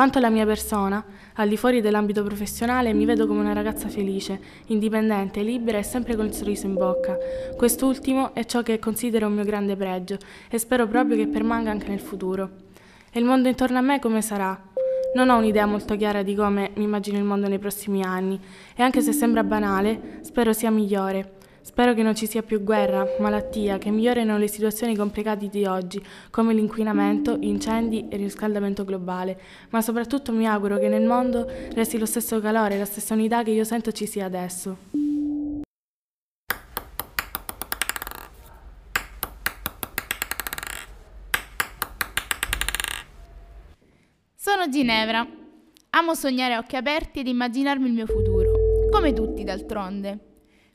Quanto 0.00 0.16
alla 0.16 0.30
mia 0.30 0.46
persona, 0.46 1.04
al 1.34 1.46
di 1.46 1.58
fuori 1.58 1.82
dell'ambito 1.82 2.24
professionale 2.24 2.94
mi 2.94 3.04
vedo 3.04 3.26
come 3.26 3.40
una 3.40 3.52
ragazza 3.52 3.90
felice, 3.90 4.40
indipendente, 4.68 5.42
libera 5.42 5.76
e 5.76 5.82
sempre 5.82 6.16
con 6.16 6.24
il 6.24 6.32
sorriso 6.32 6.64
in 6.64 6.72
bocca. 6.72 7.18
Quest'ultimo 7.54 8.32
è 8.32 8.46
ciò 8.46 8.62
che 8.62 8.78
considero 8.78 9.26
un 9.26 9.34
mio 9.34 9.44
grande 9.44 9.76
pregio 9.76 10.16
e 10.48 10.56
spero 10.56 10.86
proprio 10.86 11.16
che 11.16 11.26
permanga 11.26 11.70
anche 11.70 11.88
nel 11.88 12.00
futuro. 12.00 12.48
E 13.12 13.18
il 13.18 13.26
mondo 13.26 13.48
intorno 13.48 13.76
a 13.76 13.82
me 13.82 14.00
come 14.00 14.22
sarà? 14.22 14.58
Non 15.16 15.28
ho 15.28 15.36
un'idea 15.36 15.66
molto 15.66 15.94
chiara 15.96 16.22
di 16.22 16.34
come 16.34 16.70
mi 16.76 16.84
immagino 16.84 17.18
il 17.18 17.24
mondo 17.24 17.46
nei 17.46 17.58
prossimi 17.58 18.02
anni 18.02 18.40
e 18.74 18.82
anche 18.82 19.02
se 19.02 19.12
sembra 19.12 19.44
banale, 19.44 20.20
spero 20.22 20.54
sia 20.54 20.70
migliore. 20.70 21.39
Spero 21.62 21.94
che 21.94 22.02
non 22.02 22.14
ci 22.14 22.26
sia 22.26 22.42
più 22.42 22.62
guerra, 22.62 23.06
malattia, 23.20 23.78
che 23.78 23.90
migliorino 23.90 24.38
le 24.38 24.48
situazioni 24.48 24.96
complicate 24.96 25.48
di 25.48 25.66
oggi, 25.66 26.02
come 26.30 26.54
l'inquinamento, 26.54 27.36
incendi 27.40 28.08
e 28.08 28.16
riscaldamento 28.16 28.84
globale, 28.84 29.38
ma 29.70 29.80
soprattutto 29.80 30.32
mi 30.32 30.46
auguro 30.46 30.78
che 30.78 30.88
nel 30.88 31.04
mondo 31.04 31.46
resti 31.72 31.98
lo 31.98 32.06
stesso 32.06 32.40
calore, 32.40 32.78
la 32.78 32.84
stessa 32.84 33.14
unità 33.14 33.42
che 33.42 33.50
io 33.50 33.64
sento 33.64 33.92
ci 33.92 34.06
sia 34.06 34.24
adesso. 34.24 34.76
Sono 44.34 44.68
Ginevra. 44.70 45.26
Amo 45.90 46.14
sognare 46.14 46.54
a 46.54 46.58
occhi 46.58 46.76
aperti 46.76 47.20
ed 47.20 47.26
immaginarmi 47.26 47.86
il 47.86 47.92
mio 47.92 48.06
futuro, 48.06 48.88
come 48.90 49.12
tutti 49.12 49.44
d'altronde. 49.44 50.29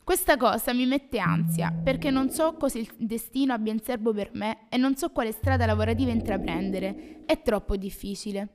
Questa 0.06 0.38
cosa 0.38 0.72
mi 0.72 0.86
mette 0.86 1.18
ansia 1.18 1.74
perché 1.84 2.12
non 2.12 2.30
so 2.30 2.54
cosa 2.60 2.78
il 2.78 2.88
destino 2.96 3.54
abbia 3.54 3.74
in 3.74 3.82
serbo 3.82 4.14
per 4.14 4.30
me 4.34 4.68
e 4.70 4.78
non 4.78 4.96
so 4.96 5.10
quale 5.10 5.32
strada 5.32 5.66
lavorativa 5.66 6.12
intraprendere. 6.12 7.24
È 7.26 7.42
troppo 7.42 7.76
difficile. 7.76 8.50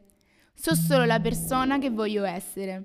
So 0.55 0.77
solo 0.77 1.05
la 1.05 1.19
persona 1.19 1.79
che 1.79 1.91
voglio 1.91 2.23
essere. 2.23 2.85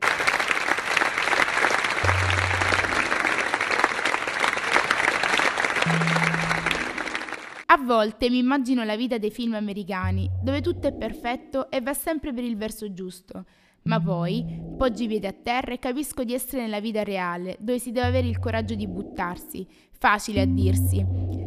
A 7.68 7.78
volte 7.78 8.32
mi 8.32 8.40
immagino 8.40 8.84
la 8.84 8.96
vita 8.96 9.20
dei 9.20 9.30
film 9.30 9.54
americani, 9.54 10.28
dove 10.42 10.62
tutto 10.62 10.88
è 10.88 10.92
perfetto 10.92 11.70
e 11.70 11.82
va 11.82 11.94
sempre 11.94 12.34
per 12.34 12.44
il 12.44 12.58
verso 12.58 12.92
giusto 12.92 13.46
ma 13.86 14.02
poi 14.02 14.44
poggi 14.78 15.04
i 15.04 15.08
piedi 15.08 15.28
a 15.28 15.32
terra 15.34 15.74
e 15.74 15.80
capisco 15.80 16.24
di 16.24 16.34
essere 16.34 16.64
nella 16.64 16.80
vita 16.80 17.04
reale, 17.04 17.56
dove 17.60 17.80
si 17.80 17.92
deve 17.92 18.08
avere 18.08 18.28
il 18.28 18.40
coraggio 18.40 18.74
di 18.74 18.88
buttarsi, 18.88 19.66
facile 19.92 20.42
a 20.42 20.46
dirsi, 20.46 21.06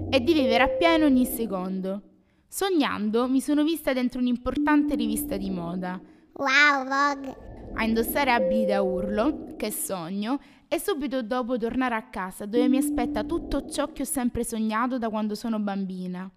e 0.08 0.20
di 0.20 0.32
vivere 0.32 0.62
appieno 0.62 1.06
ogni 1.06 1.26
secondo. 1.26 2.02
Sognando 2.46 3.28
mi 3.28 3.40
sono 3.40 3.64
vista 3.64 3.92
dentro 3.92 4.20
un'importante 4.20 4.94
rivista 4.94 5.36
di 5.36 5.50
moda. 5.50 6.00
Wow, 6.34 6.84
Vogue! 6.84 7.46
A 7.74 7.84
indossare 7.84 8.30
abiti 8.30 8.66
da 8.66 8.82
urlo, 8.82 9.54
che 9.56 9.70
sogno, 9.70 10.38
e 10.68 10.78
subito 10.78 11.22
dopo 11.22 11.58
tornare 11.58 11.96
a 11.96 12.08
casa 12.08 12.46
dove 12.46 12.68
mi 12.68 12.76
aspetta 12.76 13.24
tutto 13.24 13.68
ciò 13.68 13.90
che 13.92 14.02
ho 14.02 14.06
sempre 14.06 14.44
sognato 14.44 14.96
da 14.96 15.08
quando 15.08 15.34
sono 15.34 15.58
bambina. 15.58 16.30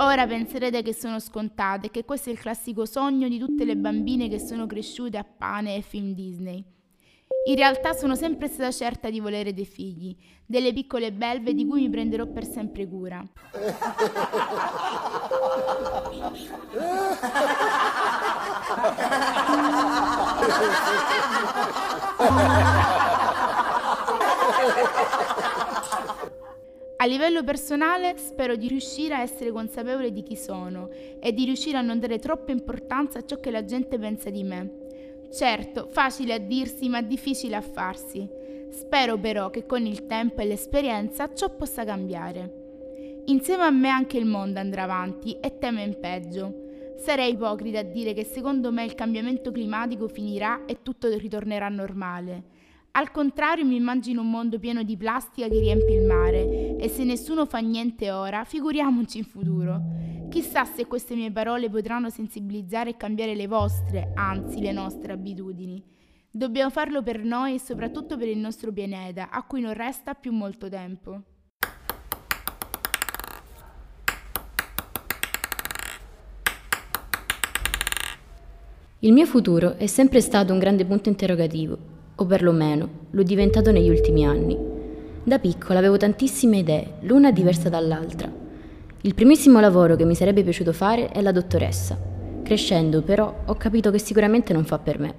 Ora 0.00 0.26
penserete 0.26 0.80
che 0.80 0.94
sono 0.94 1.18
scontate 1.18 1.88
e 1.88 1.90
che 1.90 2.06
questo 2.06 2.30
è 2.30 2.32
il 2.32 2.38
classico 2.38 2.86
sogno 2.86 3.28
di 3.28 3.38
tutte 3.38 3.66
le 3.66 3.76
bambine 3.76 4.30
che 4.30 4.38
sono 4.38 4.64
cresciute 4.64 5.18
a 5.18 5.24
pane 5.24 5.76
e 5.76 5.82
film 5.82 6.14
Disney. 6.14 6.64
In 7.44 7.54
realtà 7.54 7.92
sono 7.92 8.14
sempre 8.14 8.48
stata 8.48 8.70
certa 8.70 9.10
di 9.10 9.20
volere 9.20 9.52
dei 9.52 9.66
figli, 9.66 10.16
delle 10.46 10.72
piccole 10.72 11.12
belve 11.12 11.52
di 11.52 11.66
cui 11.66 11.82
mi 11.82 11.90
prenderò 11.90 12.24
per 12.26 12.46
sempre 12.46 12.88
cura. 12.88 13.22
A 27.02 27.06
livello 27.06 27.42
personale 27.42 28.18
spero 28.18 28.56
di 28.56 28.68
riuscire 28.68 29.14
a 29.14 29.22
essere 29.22 29.52
consapevole 29.52 30.12
di 30.12 30.22
chi 30.22 30.36
sono 30.36 30.90
e 31.18 31.32
di 31.32 31.46
riuscire 31.46 31.78
a 31.78 31.80
non 31.80 31.98
dare 31.98 32.18
troppa 32.18 32.52
importanza 32.52 33.20
a 33.20 33.24
ciò 33.24 33.40
che 33.40 33.50
la 33.50 33.64
gente 33.64 33.98
pensa 33.98 34.28
di 34.28 34.42
me. 34.42 34.70
Certo, 35.32 35.88
facile 35.90 36.34
a 36.34 36.38
dirsi 36.38 36.90
ma 36.90 37.00
difficile 37.00 37.56
a 37.56 37.62
farsi. 37.62 38.28
Spero 38.68 39.16
però 39.16 39.48
che 39.48 39.64
con 39.64 39.86
il 39.86 40.06
tempo 40.06 40.42
e 40.42 40.44
l'esperienza 40.44 41.32
ciò 41.32 41.48
possa 41.48 41.86
cambiare. 41.86 43.22
Insieme 43.28 43.62
a 43.62 43.70
me 43.70 43.88
anche 43.88 44.18
il 44.18 44.26
mondo 44.26 44.58
andrà 44.58 44.82
avanti 44.82 45.38
e 45.40 45.56
temo 45.56 45.80
in 45.80 45.98
peggio. 45.98 46.68
Sarei 46.98 47.32
ipocrita 47.32 47.78
a 47.78 47.82
dire 47.82 48.12
che 48.12 48.24
secondo 48.24 48.70
me 48.70 48.84
il 48.84 48.94
cambiamento 48.94 49.50
climatico 49.52 50.06
finirà 50.06 50.66
e 50.66 50.82
tutto 50.82 51.08
ritornerà 51.16 51.70
normale. 51.70 52.59
Al 52.92 53.12
contrario 53.12 53.64
mi 53.64 53.76
immagino 53.76 54.20
un 54.20 54.30
mondo 54.30 54.58
pieno 54.58 54.82
di 54.82 54.96
plastica 54.96 55.46
che 55.46 55.60
riempie 55.60 56.00
il 56.00 56.06
mare 56.06 56.76
e 56.76 56.88
se 56.88 57.04
nessuno 57.04 57.46
fa 57.46 57.58
niente 57.58 58.10
ora, 58.10 58.42
figuriamoci 58.42 59.18
in 59.18 59.24
futuro. 59.24 59.80
Chissà 60.28 60.64
se 60.64 60.86
queste 60.86 61.14
mie 61.14 61.30
parole 61.30 61.70
potranno 61.70 62.10
sensibilizzare 62.10 62.90
e 62.90 62.96
cambiare 62.96 63.36
le 63.36 63.46
vostre, 63.46 64.10
anzi 64.14 64.60
le 64.60 64.72
nostre 64.72 65.12
abitudini. 65.12 65.80
Dobbiamo 66.32 66.70
farlo 66.70 67.00
per 67.02 67.22
noi 67.22 67.54
e 67.54 67.60
soprattutto 67.60 68.16
per 68.16 68.26
il 68.26 68.38
nostro 68.38 68.72
pianeta, 68.72 69.30
a 69.30 69.44
cui 69.44 69.60
non 69.60 69.72
resta 69.72 70.14
più 70.14 70.32
molto 70.32 70.68
tempo. 70.68 71.22
Il 78.98 79.12
mio 79.12 79.26
futuro 79.26 79.76
è 79.76 79.86
sempre 79.86 80.20
stato 80.20 80.52
un 80.52 80.58
grande 80.58 80.84
punto 80.84 81.08
interrogativo 81.08 81.98
o 82.20 82.26
perlomeno 82.26 82.88
l'ho 83.10 83.22
diventato 83.22 83.72
negli 83.72 83.88
ultimi 83.88 84.26
anni. 84.26 84.56
Da 85.22 85.38
piccola 85.38 85.78
avevo 85.78 85.96
tantissime 85.96 86.58
idee, 86.58 86.94
l'una 87.00 87.32
diversa 87.32 87.68
dall'altra. 87.68 88.30
Il 89.02 89.14
primissimo 89.14 89.58
lavoro 89.58 89.96
che 89.96 90.04
mi 90.04 90.14
sarebbe 90.14 90.42
piaciuto 90.42 90.72
fare 90.72 91.08
è 91.08 91.22
la 91.22 91.32
dottoressa. 91.32 91.98
Crescendo 92.42 93.00
però 93.02 93.34
ho 93.46 93.54
capito 93.54 93.90
che 93.90 93.98
sicuramente 93.98 94.52
non 94.52 94.64
fa 94.64 94.78
per 94.78 94.98
me. 94.98 95.14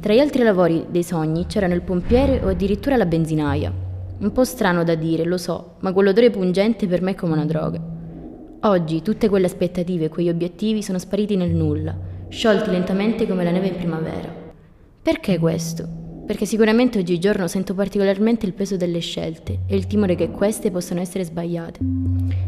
Tra 0.00 0.12
gli 0.12 0.18
altri 0.18 0.42
lavori 0.42 0.86
dei 0.90 1.04
sogni 1.04 1.46
c'erano 1.46 1.74
il 1.74 1.82
pompiere 1.82 2.40
o 2.42 2.48
addirittura 2.48 2.96
la 2.96 3.06
benzinaia. 3.06 3.72
Un 4.18 4.32
po' 4.32 4.44
strano 4.44 4.82
da 4.82 4.96
dire, 4.96 5.24
lo 5.24 5.36
so, 5.36 5.74
ma 5.80 5.92
quell'odore 5.92 6.30
pungente 6.30 6.88
per 6.88 7.00
me 7.02 7.12
è 7.12 7.14
come 7.14 7.34
una 7.34 7.44
droga. 7.44 7.80
Oggi 8.62 9.02
tutte 9.02 9.28
quelle 9.28 9.46
aspettative 9.46 10.06
e 10.06 10.08
quegli 10.08 10.28
obiettivi 10.28 10.82
sono 10.82 10.98
spariti 10.98 11.36
nel 11.36 11.54
nulla, 11.54 11.96
sciolti 12.28 12.70
lentamente 12.70 13.28
come 13.28 13.44
la 13.44 13.52
neve 13.52 13.68
in 13.68 13.76
primavera. 13.76 14.34
Perché 15.00 15.38
questo? 15.38 15.97
Perché 16.28 16.44
sicuramente 16.44 16.98
oggigiorno 16.98 17.48
sento 17.48 17.72
particolarmente 17.72 18.44
il 18.44 18.52
peso 18.52 18.76
delle 18.76 18.98
scelte 18.98 19.60
e 19.66 19.74
il 19.74 19.86
timore 19.86 20.14
che 20.14 20.28
queste 20.28 20.70
possano 20.70 21.00
essere 21.00 21.24
sbagliate. 21.24 21.80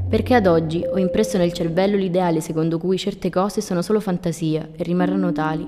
Perché 0.07 0.35
ad 0.35 0.47
oggi 0.47 0.85
ho 0.87 0.99
impresso 0.99 1.39
nel 1.39 1.55
cervello 1.55 1.97
l'ideale 1.97 2.43
secondo 2.43 2.77
cui 2.77 2.99
certe 2.99 3.31
cose 3.31 3.63
sono 3.63 3.81
solo 3.81 3.99
fantasia 3.99 4.69
e 4.77 4.83
rimarranno 4.83 5.33
tali. 5.33 5.67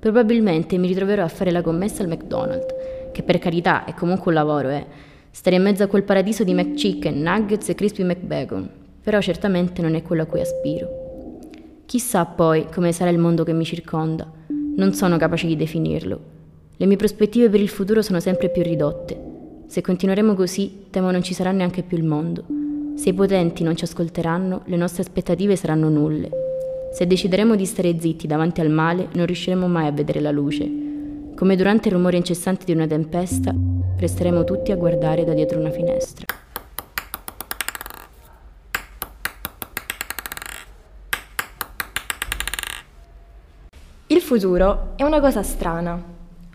Probabilmente 0.00 0.76
mi 0.76 0.88
ritroverò 0.88 1.22
a 1.22 1.28
fare 1.28 1.52
la 1.52 1.62
commessa 1.62 2.02
al 2.02 2.08
McDonald's, 2.08 2.74
che 3.12 3.22
per 3.22 3.38
carità 3.38 3.84
è 3.84 3.94
comunque 3.94 4.32
un 4.32 4.34
lavoro, 4.34 4.68
eh. 4.70 4.86
Stare 5.30 5.54
in 5.54 5.62
mezzo 5.62 5.84
a 5.84 5.86
quel 5.86 6.02
paradiso 6.02 6.42
di 6.42 6.52
McChicken, 6.52 7.22
Nuggets 7.22 7.68
e 7.68 7.76
Crispy 7.76 8.02
McBacon, 8.02 8.68
però 9.04 9.20
certamente 9.20 9.82
non 9.82 9.94
è 9.94 10.02
quello 10.02 10.22
a 10.22 10.26
cui 10.26 10.40
aspiro. 10.40 11.38
Chissà 11.86 12.24
poi 12.24 12.66
come 12.74 12.90
sarà 12.90 13.10
il 13.10 13.18
mondo 13.18 13.44
che 13.44 13.52
mi 13.52 13.64
circonda, 13.64 14.28
non 14.74 14.94
sono 14.94 15.16
capace 15.16 15.46
di 15.46 15.54
definirlo 15.54 16.38
le 16.80 16.86
mie 16.86 16.96
prospettive 16.96 17.50
per 17.50 17.60
il 17.60 17.68
futuro 17.68 18.00
sono 18.00 18.20
sempre 18.20 18.48
più 18.48 18.62
ridotte. 18.62 19.64
Se 19.66 19.82
continueremo 19.82 20.32
così, 20.32 20.86
temo 20.88 21.10
non 21.10 21.22
ci 21.22 21.34
sarà 21.34 21.52
neanche 21.52 21.82
più 21.82 21.98
il 21.98 22.04
mondo. 22.04 22.42
Se 22.94 23.10
i 23.10 23.12
potenti 23.12 23.62
non 23.62 23.76
ci 23.76 23.84
ascolteranno, 23.84 24.62
le 24.64 24.76
nostre 24.76 25.02
aspettative 25.02 25.56
saranno 25.56 25.90
nulle. 25.90 26.30
Se 26.94 27.06
decideremo 27.06 27.54
di 27.54 27.66
stare 27.66 28.00
zitti 28.00 28.26
davanti 28.26 28.62
al 28.62 28.70
male, 28.70 29.08
non 29.12 29.26
riusciremo 29.26 29.68
mai 29.68 29.88
a 29.88 29.92
vedere 29.92 30.20
la 30.20 30.30
luce. 30.30 30.66
Come 31.36 31.54
durante 31.54 31.88
il 31.88 31.94
rumore 31.94 32.16
incessante 32.16 32.64
di 32.64 32.72
una 32.72 32.86
tempesta, 32.86 33.54
resteremo 33.98 34.44
tutti 34.44 34.72
a 34.72 34.76
guardare 34.76 35.24
da 35.24 35.34
dietro 35.34 35.60
una 35.60 35.70
finestra. 35.70 36.24
Il 44.06 44.20
futuro 44.22 44.94
è 44.96 45.02
una 45.02 45.20
cosa 45.20 45.42
strana 45.42 46.09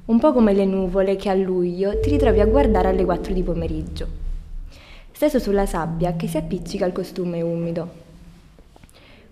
un 0.05 0.19
po' 0.19 0.33
come 0.33 0.53
le 0.53 0.65
nuvole 0.65 1.15
che 1.15 1.29
a 1.29 1.33
luglio 1.33 1.99
ti 1.99 2.11
ritrovi 2.11 2.39
a 2.39 2.45
guardare 2.45 2.89
alle 2.89 3.03
4 3.03 3.33
di 3.33 3.41
pomeriggio, 3.41 4.07
steso 5.11 5.39
sulla 5.39 5.65
sabbia 5.65 6.15
che 6.15 6.27
si 6.27 6.37
appiccica 6.37 6.85
al 6.85 6.91
costume 6.91 7.41
umido. 7.41 8.03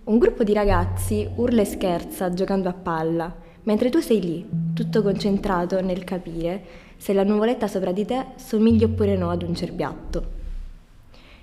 Un 0.06 0.18
gruppo 0.18 0.44
di 0.44 0.52
ragazzi 0.52 1.30
urla 1.36 1.62
e 1.62 1.66
scherza 1.66 2.34
giocando 2.34 2.70
a 2.70 2.74
palla, 2.74 3.32
mentre 3.64 3.92
tu 3.92 4.00
sei 4.00 4.20
lì, 4.20 4.50
tutto 4.74 5.04
concentrato 5.04 5.80
nel 5.80 6.04
capire 6.04 6.64
se 6.98 7.14
la 7.14 7.24
nuvoletta 7.24 7.68
sopra 7.68 7.92
di 7.92 8.06
te 8.06 8.26
somiglia 8.38 8.88
oppure 8.88 9.16
no 9.16 9.30
ad 9.30 9.44
un 9.44 9.54
cerbiatto. 9.54 10.26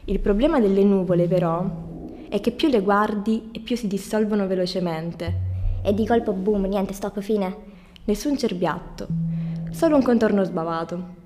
Il 0.07 0.19
problema 0.19 0.59
delle 0.59 0.83
nuvole, 0.83 1.29
però, 1.29 1.65
è 2.29 2.41
che 2.41 2.51
più 2.51 2.69
le 2.69 2.81
guardi 2.81 3.51
e 3.53 3.61
più 3.61 3.77
si 3.77 3.87
dissolvono 3.87 4.49
velocemente. 4.49 5.49
E 5.83 5.95
di 5.95 6.05
colpo 6.05 6.33
boom, 6.33 6.65
niente 6.65 6.95
stop 6.95 7.21
fine 7.21 7.70
nessun 8.05 8.37
cerbiatto, 8.37 9.07
solo 9.71 9.97
un 9.97 10.03
contorno 10.03 10.43
sbavato. 10.45 11.19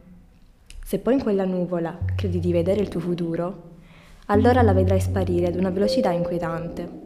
Se 0.85 0.99
poi 0.99 1.15
in 1.15 1.23
quella 1.23 1.45
nuvola 1.45 1.99
credi 2.15 2.41
di 2.41 2.53
vedere 2.53 2.81
il 2.81 2.89
tuo 2.89 3.01
futuro, 3.01 3.73
allora 4.27 4.63
la 4.63 4.73
vedrai 4.73 5.01
sparire 5.01 5.47
ad 5.47 5.57
una 5.57 5.71
velocità 5.71 6.11
inquietante. 6.11 7.03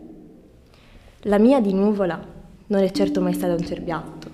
La 1.23 1.39
mia 1.39 1.61
di 1.61 1.73
nuvola 1.73 2.21
non 2.67 2.83
è 2.83 2.91
certo 2.91 3.21
mai 3.21 3.35
stata 3.35 3.53
un 3.53 3.65
cerbiatto, 3.65 4.31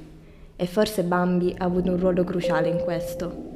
e 0.57 0.67
forse 0.67 1.03
Bambi 1.03 1.55
ha 1.57 1.65
avuto 1.65 1.91
un 1.91 1.99
ruolo 1.99 2.25
cruciale 2.25 2.69
in 2.69 2.79
questo. 2.79 3.53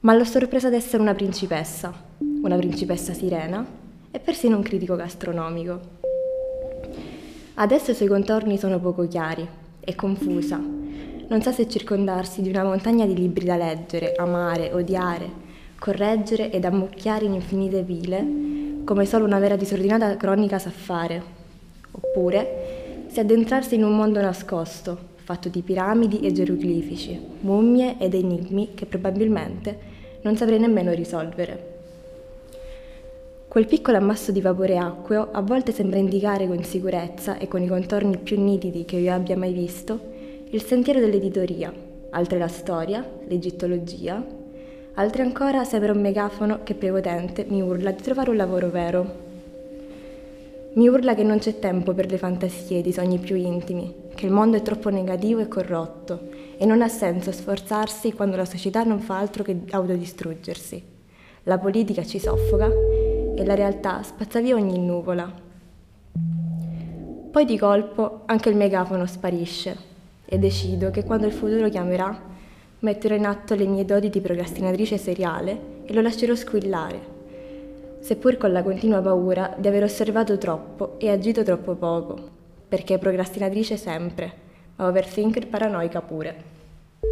Ma 0.00 0.14
l'ho 0.14 0.24
sorpresa 0.24 0.68
ad 0.68 0.74
essere 0.74 1.02
una 1.02 1.14
principessa, 1.14 1.92
una 2.42 2.56
principessa 2.56 3.12
sirena 3.12 3.64
e 4.10 4.18
persino 4.20 4.56
un 4.56 4.62
critico 4.62 4.96
gastronomico. 4.96 5.80
Adesso 7.54 7.90
i 7.92 7.94
suoi 7.94 8.08
contorni 8.08 8.58
sono 8.58 8.78
poco 8.78 9.06
chiari 9.08 9.46
e 9.80 9.94
confusa, 9.94 10.60
non 11.28 11.40
sa 11.42 11.52
se 11.52 11.68
circondarsi 11.68 12.42
di 12.42 12.50
una 12.50 12.64
montagna 12.64 13.06
di 13.06 13.14
libri 13.14 13.46
da 13.46 13.56
leggere, 13.56 14.14
amare, 14.16 14.72
odiare, 14.72 15.42
correggere 15.78 16.50
ed 16.50 16.64
ammucchiare 16.64 17.24
in 17.24 17.34
infinite 17.34 17.82
vile, 17.82 18.82
come 18.84 19.06
solo 19.06 19.24
una 19.24 19.38
vera 19.38 19.56
disordinata 19.56 20.16
cronica 20.16 20.58
sa 20.58 20.70
fare. 20.70 21.22
Oppure 21.90 23.04
se 23.06 23.20
addentrarsi 23.20 23.74
in 23.74 23.84
un 23.84 23.96
mondo 23.96 24.20
nascosto, 24.20 25.12
fatto 25.16 25.48
di 25.48 25.62
piramidi 25.62 26.20
e 26.20 26.32
geroglifici, 26.32 27.18
mummie 27.40 27.96
ed 27.98 28.14
enigmi 28.14 28.72
che 28.74 28.86
probabilmente 28.86 29.92
non 30.22 30.36
saprei 30.36 30.58
nemmeno 30.58 30.92
risolvere. 30.92 31.72
Quel 33.48 33.66
piccolo 33.66 33.98
ammasso 33.98 34.32
di 34.32 34.40
vapore 34.40 34.76
acqueo 34.76 35.28
a 35.30 35.40
volte 35.40 35.70
sembra 35.70 35.98
indicare 35.98 36.46
con 36.48 36.62
sicurezza 36.64 37.38
e 37.38 37.46
con 37.46 37.62
i 37.62 37.68
contorni 37.68 38.18
più 38.18 38.40
nitidi 38.42 38.84
che 38.84 38.96
io 38.96 39.12
abbia 39.12 39.36
mai 39.36 39.52
visto 39.52 40.12
il 40.54 40.62
sentiero 40.62 41.00
dell'editoria, 41.00 41.72
altre 42.10 42.38
la 42.38 42.46
storia, 42.46 43.04
l'egittologia, 43.26 44.24
altre 44.94 45.22
ancora 45.22 45.64
sembra 45.64 45.90
un 45.90 46.00
megafono 46.00 46.60
che 46.62 46.76
prepotente 46.76 47.44
mi 47.48 47.60
urla 47.60 47.90
di 47.90 48.00
trovare 48.00 48.30
un 48.30 48.36
lavoro 48.36 48.70
vero. 48.70 49.22
Mi 50.74 50.86
urla 50.86 51.16
che 51.16 51.24
non 51.24 51.40
c'è 51.40 51.58
tempo 51.58 51.92
per 51.92 52.08
le 52.08 52.18
fantasie 52.18 52.82
di 52.82 52.92
sogni 52.92 53.18
più 53.18 53.34
intimi, 53.34 53.92
che 54.14 54.26
il 54.26 54.30
mondo 54.30 54.56
è 54.56 54.62
troppo 54.62 54.90
negativo 54.90 55.40
e 55.40 55.48
corrotto 55.48 56.28
e 56.56 56.64
non 56.64 56.82
ha 56.82 56.88
senso 56.88 57.32
sforzarsi 57.32 58.12
quando 58.12 58.36
la 58.36 58.44
società 58.44 58.84
non 58.84 59.00
fa 59.00 59.18
altro 59.18 59.42
che 59.42 59.62
autodistruggersi. 59.68 60.80
La 61.42 61.58
politica 61.58 62.04
ci 62.04 62.20
soffoca 62.20 62.70
e 63.34 63.44
la 63.44 63.54
realtà 63.56 64.04
spazza 64.04 64.40
via 64.40 64.54
ogni 64.54 64.78
nuvola. 64.78 65.32
Poi 67.32 67.44
di 67.44 67.58
colpo 67.58 68.20
anche 68.26 68.50
il 68.50 68.56
megafono 68.56 69.04
sparisce 69.06 69.93
e 70.24 70.38
decido 70.38 70.90
che 70.90 71.04
quando 71.04 71.26
il 71.26 71.32
futuro 71.32 71.68
chiamerà 71.68 72.32
metterò 72.80 73.14
in 73.14 73.26
atto 73.26 73.54
le 73.54 73.66
mie 73.66 73.84
doti 73.84 74.10
di 74.10 74.20
procrastinatrice 74.20 74.98
seriale 74.98 75.82
e 75.84 75.92
lo 75.92 76.00
lascerò 76.00 76.34
squillare, 76.34 77.00
seppur 78.00 78.36
con 78.36 78.52
la 78.52 78.62
continua 78.62 79.00
paura 79.00 79.54
di 79.56 79.68
aver 79.68 79.82
osservato 79.82 80.36
troppo 80.36 80.98
e 80.98 81.10
agito 81.10 81.42
troppo 81.42 81.74
poco, 81.74 82.16
perché 82.68 82.98
procrastinatrice 82.98 83.76
sempre, 83.76 84.32
ma 84.76 84.86
overthinker 84.86 85.46
paranoica 85.46 86.02
pure. 86.02 86.52